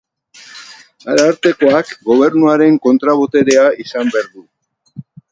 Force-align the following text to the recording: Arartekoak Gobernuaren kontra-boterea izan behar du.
Arartekoak 1.11 1.91
Gobernuaren 2.07 2.79
kontra-boterea 2.85 3.67
izan 3.85 4.09
behar 4.17 4.31
du. 4.33 4.43